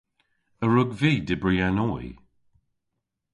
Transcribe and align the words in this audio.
A 0.63 0.65
wrug 0.67 0.91
vy 0.99 1.13
dybri 1.27 1.57
an 1.67 1.81
oy? 1.89 2.07